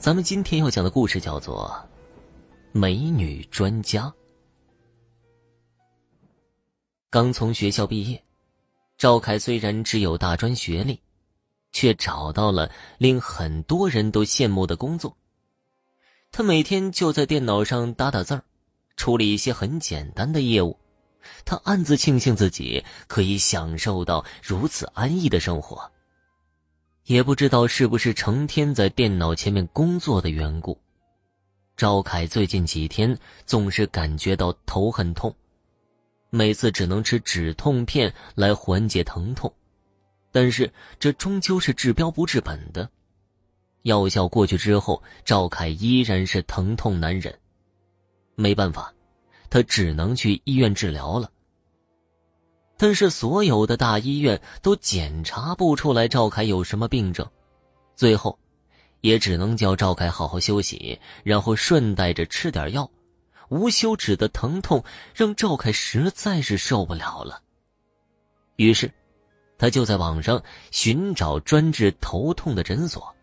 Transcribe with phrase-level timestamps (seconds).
[0.00, 1.70] 咱们今天要讲的故事叫做
[2.72, 4.04] 《美女专家》。
[7.10, 8.24] 刚从学校毕业，
[8.96, 10.98] 赵凯虽然只有大专学历，
[11.72, 15.14] 却找到了令很多人都羡慕的工作。
[16.32, 18.42] 他每天就在电脑上打打字儿，
[18.96, 20.78] 处理一些很简单的业务。
[21.44, 25.92] 他暗自庆幸自己可以享受到如此安逸的生活。
[27.06, 30.78] 也不知道是不是成天在电脑前面工作的缘故，
[31.76, 35.34] 赵凯最近几天总是感觉到头很痛，
[36.28, 39.52] 每次只能吃止痛片来缓解疼痛，
[40.30, 42.88] 但是这终究是治标不治本的，
[43.82, 47.36] 药效过去之后，赵凯依然是疼痛难忍，
[48.36, 48.94] 没办法，
[49.48, 51.28] 他只能去医院治疗了。
[52.82, 57.28] 但是所有的大医院都检查不出来赵凯有什么病症，
[57.94, 58.38] 最后，
[59.02, 62.90] 也只能叫赵凯好好休息，然后顺带着吃点药。
[63.50, 64.82] 无休止的疼痛
[65.14, 67.42] 让赵凯实在是受不了了，
[68.56, 68.90] 于是，
[69.58, 73.14] 他就在网上寻找专治头痛的诊所。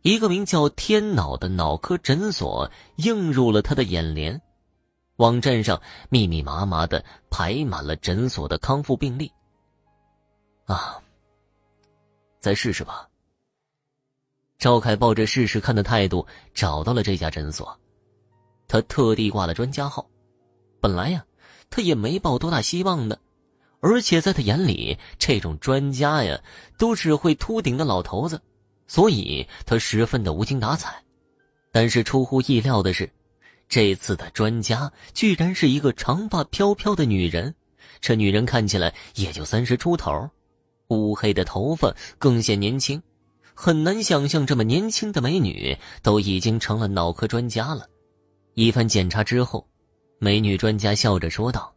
[0.00, 4.42] 一个名叫“天脑”的脑科诊所映入了他的眼帘。
[5.22, 9.30] 网站上密密麻麻的排满了诊所的康复病例。
[10.64, 11.00] 啊，
[12.40, 13.08] 再试试吧。
[14.58, 17.78] 赵凯抱着试试看的态度找到了这家诊所，
[18.66, 20.04] 他特地挂了专家号。
[20.80, 21.24] 本来呀，
[21.70, 23.16] 他也没抱多大希望的，
[23.78, 26.36] 而且在他眼里，这种专家呀
[26.76, 28.42] 都是会秃顶的老头子，
[28.88, 31.00] 所以他十分的无精打采。
[31.70, 33.08] 但是出乎意料的是。
[33.72, 37.54] 这次的专家居然是一个长发飘飘的女人，
[38.02, 40.28] 这女人看起来也就三十出头，
[40.88, 43.02] 乌黑的头发更显年轻，
[43.54, 47.88] 很难想象这么年轻的美女都已经成了脑科专家了。
[48.52, 49.66] 一番检查之后，
[50.18, 51.74] 美女专家笑着说道：“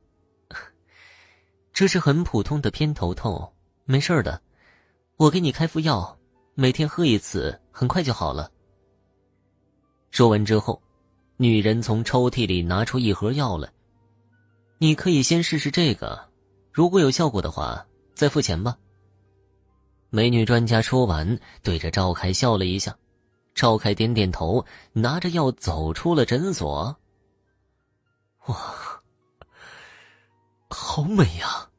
[1.72, 3.54] 这是很普通的偏头痛，
[3.86, 4.42] 没事的，
[5.16, 6.20] 我给你开副药，
[6.56, 8.52] 每天喝一次，很快就好了。”
[10.12, 10.82] 说完之后。
[11.38, 13.70] 女人从抽屉里拿出一盒药来，
[14.78, 16.30] 你可以先试试这个，
[16.72, 18.78] 如果有效果的话，再付钱吧。
[20.10, 22.96] 美女专家说完，对着赵凯笑了一下，
[23.54, 26.96] 赵凯点点头，拿着药走出了诊所。
[28.46, 28.56] 哇，
[30.70, 31.70] 好美呀！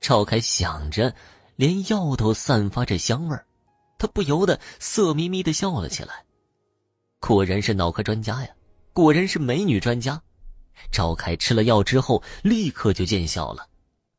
[0.00, 1.14] 赵凯想着，
[1.56, 3.46] 连药都散发着香味儿，
[3.98, 6.26] 他不由得色眯眯的笑了起来。
[7.26, 8.50] 果然是脑科专家呀，
[8.92, 10.20] 果然是美女专家。
[10.92, 13.66] 赵凯吃了药之后，立刻就见效了，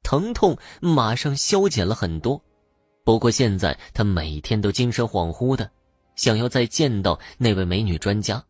[0.02, 2.42] 疼痛马上消减了很多。
[3.04, 5.70] 不过现在他每天都精神恍惚的，
[6.16, 8.44] 想要再见到那位美女专家。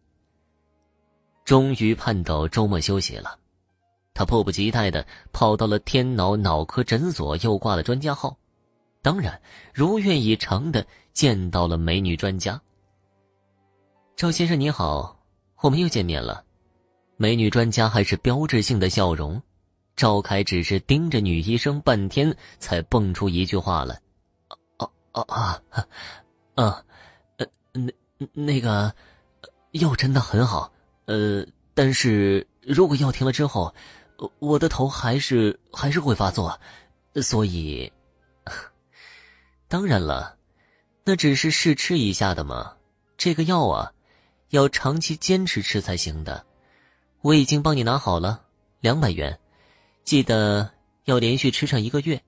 [1.43, 3.37] 终于盼到周末休息了，
[4.13, 8.37] 他迫不及待的跑到了天脑脑科诊所，又挂了专家号，
[9.01, 9.37] 当然
[9.73, 12.61] 如愿以偿的见到了美女专家。
[14.15, 15.19] 赵先生你好，
[15.59, 16.41] 我们又见面了。
[17.17, 19.41] 美女专家还是标志性的笑容。
[19.93, 23.99] 赵凯只是盯着女医生半天，才蹦出一句话来
[24.79, 25.61] ：“哦哦啊，
[26.55, 26.81] 啊，
[27.35, 27.91] 呃，那
[28.31, 28.93] 那个
[29.71, 30.71] 药真的很好，
[31.07, 33.73] 呃，但是如果药停了之后，
[34.39, 36.57] 我的头还是还是会发作，
[37.21, 37.91] 所以，
[39.67, 40.37] 当然了，
[41.03, 42.73] 那只是试吃一下的嘛。
[43.17, 43.91] 这个药啊。”
[44.49, 46.45] 要长期坚持吃才行的，
[47.21, 48.43] 我已经帮你拿好了，
[48.79, 49.37] 两百元，
[50.03, 50.69] 记得
[51.05, 52.21] 要连续吃上一个月。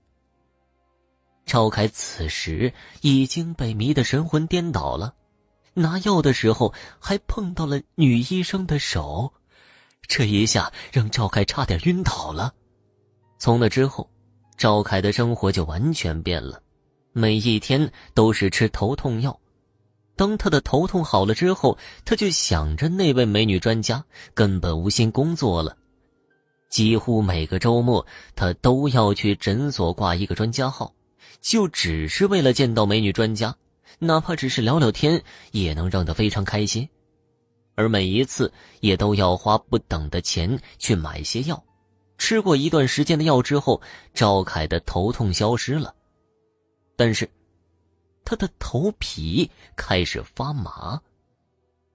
[1.46, 5.14] 赵凯此时已经被迷得神魂颠倒了，
[5.74, 9.32] 拿药的时候还碰到了女医生的手，
[10.02, 12.54] 这一下让赵凯差点晕倒了。
[13.38, 14.10] 从那之后，
[14.58, 16.62] 赵凯的生活就完全变了，
[17.14, 19.40] 每一天都是吃头痛药。
[20.18, 24.04] 当他的头痛好了之后，他就想着那位美女专家，
[24.34, 25.78] 根本无心工作了。
[26.70, 28.06] 几乎每个周末，
[28.36, 30.92] 他都要去诊所挂一个专家号，
[31.40, 33.56] 就只是为了见到美女专家，
[34.00, 36.90] 哪怕只是聊聊天，也能让他非常开心。
[37.76, 41.64] 而每一次，也都要花不等的钱去买些药。
[42.18, 43.80] 吃过一段时间的药之后，
[44.16, 45.94] 赵凯的头痛消失了，
[46.96, 47.30] 但是。
[48.30, 51.02] 他的头皮开始发麻，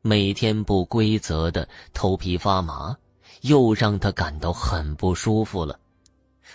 [0.00, 2.96] 每天不规则的头皮发麻，
[3.43, 5.79] 又让他感到很不舒服了。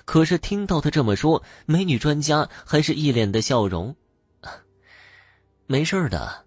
[0.04, 3.96] 可是听到他这么说，美女专家还是一脸的笑容
[5.68, 6.44] ：“没事的，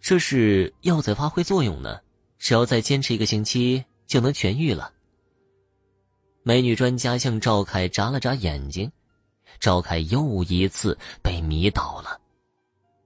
[0.00, 1.98] 这是药在发挥作用呢，
[2.38, 4.92] 只要再坚持一个星期就能痊愈了。
[6.44, 8.88] 美女专家向赵凯眨了眨眼睛，
[9.58, 12.21] 赵凯又一次被迷倒了。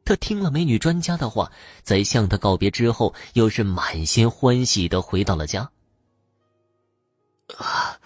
[0.06, 1.50] 他听了美女专家的话，
[1.82, 5.68] 在向她告别之后，又是满心欢喜的回到了家。
[7.58, 7.98] 啊，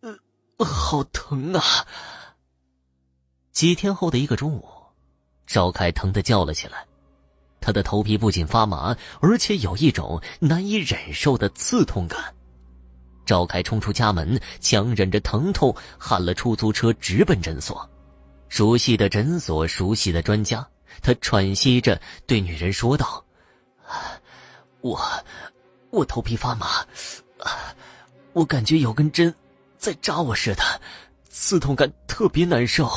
[0.00, 1.62] 呃，好疼啊！
[3.52, 4.68] 几天后的一个中午，
[5.46, 6.86] 赵凯疼得叫了起来。
[7.58, 12.34] 他的头皮不仅发麻，而且有一种难以忍受的刺痛感。
[13.24, 17.88] 赵凯冲出家门，强忍着疼痛喊了出租车，直奔诊所。
[18.50, 20.68] 熟悉的诊所，熟悉的专家，
[21.02, 23.24] 他喘息着对女人说道
[24.80, 25.00] ：“我，
[25.90, 26.66] 我头皮发麻，
[27.38, 27.74] 啊
[28.32, 29.32] 我感觉有根针
[29.78, 30.62] 在扎我似的，
[31.28, 32.88] 刺痛感特别难受。”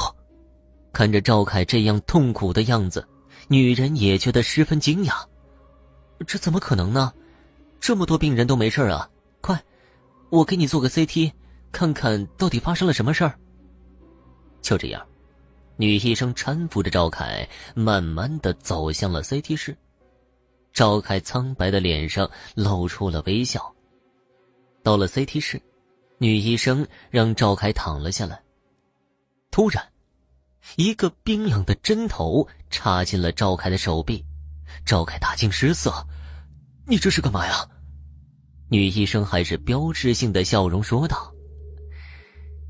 [0.94, 3.08] 看着赵凯这样痛苦的样子。
[3.50, 5.24] 女人也觉得十分惊讶，
[6.26, 7.14] 这怎么可能呢？
[7.80, 9.10] 这么多病人都没事啊！
[9.40, 9.64] 快，
[10.30, 11.32] 我给你做个 CT，
[11.72, 13.40] 看看到底发生了什么事儿。
[14.62, 15.08] 就这样，
[15.78, 19.78] 女医生搀扶着赵凯，慢慢的走向了 CT 室。
[20.74, 23.74] 赵凯苍白的脸上露出了微笑。
[24.84, 25.62] 到了 CT 室，
[26.18, 28.42] 女医生让赵凯躺了下来。
[29.52, 29.84] 突然。
[30.76, 34.22] 一个冰冷的针头插进了赵凯的手臂，
[34.86, 36.06] 赵凯大惊失色
[36.86, 37.66] ：“你这是干嘛呀？”
[38.70, 41.34] 女医生还是标志性的笑容说道：“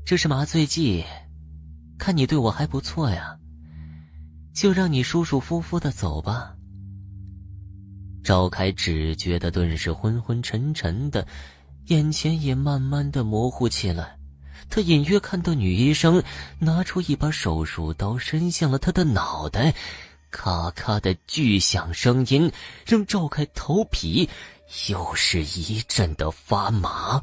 [0.06, 1.04] 这是麻醉剂，
[1.98, 3.36] 看你对我还不错呀，
[4.54, 6.54] 就让你舒舒服服的走吧。”
[8.24, 11.26] 赵凯只觉得顿时昏昏沉沉的，
[11.86, 14.16] 眼前也慢慢的模糊起来。
[14.68, 16.22] 他隐约看到女医生
[16.58, 19.74] 拿出一把手术刀，伸向了他的脑袋，
[20.30, 22.52] 咔咔的巨响声音
[22.84, 24.28] 让赵凯头皮
[24.90, 27.22] 又是一阵的发麻。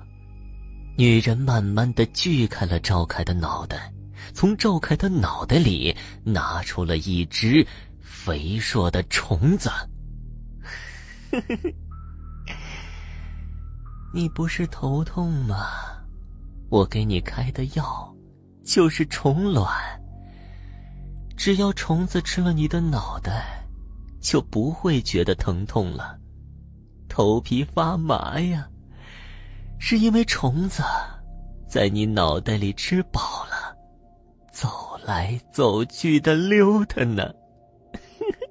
[0.98, 3.94] 女人慢慢的锯开了赵凯的脑袋，
[4.34, 7.66] 从赵凯的脑袋里拿出了一只
[8.02, 9.70] 肥硕的虫子。
[14.14, 15.68] 你不是头痛吗？
[16.70, 18.16] 我给你开的药，
[18.64, 19.70] 就是虫卵。
[21.38, 23.62] 只要虫子吃了你的脑袋，
[24.22, 26.18] 就不会觉得疼痛了。
[27.10, 28.68] 头皮发麻呀，
[29.80, 30.82] 是因为虫子
[31.68, 33.55] 在你脑袋里吃饱了，
[34.56, 34.70] 走
[35.06, 37.30] 来走去的溜达呢。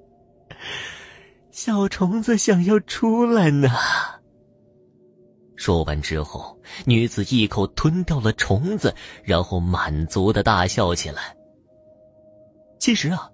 [1.51, 3.71] 小虫子想要出来呢。
[5.57, 11.35] 说完之后，女子一口吞掉了虫子，然后满足的大笑起来。
[12.79, 13.31] 其实啊，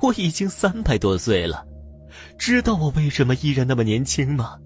[0.00, 1.64] 我已经三百多岁了，
[2.36, 4.58] 知道我为什么依然那么年轻吗？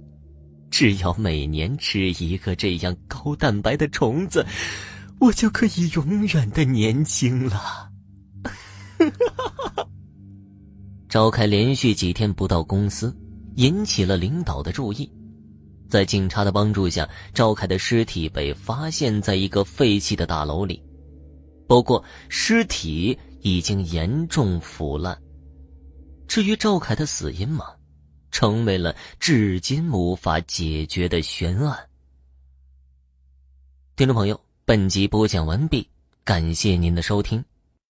[0.70, 4.46] 只要每年吃一个这样高蛋白的虫子，
[5.20, 7.90] 我就可以永远的年轻了。
[11.08, 13.14] 召开连续几天不到公司，
[13.56, 15.10] 引起了领导的注意。
[15.88, 20.82] 在警察的帮助下，赵凯的尸体被发现在一个废弃的大楼里。
[21.66, 25.20] 不过，尸体已经严重腐烂。
[26.26, 27.66] 至于赵凯的死因嘛，
[28.30, 31.76] 成为了至今无法解决的悬案。
[33.96, 34.40] 听众朋友，
[34.70, 35.88] 本集播讲完毕，
[36.22, 37.44] 感谢您的收听。